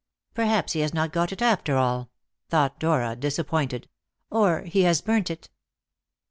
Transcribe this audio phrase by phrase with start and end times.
[0.33, 2.09] "Perhaps he has not got it after all,"
[2.49, 3.87] thought Dora, disappointed,
[4.31, 5.51] "or he has burnt it."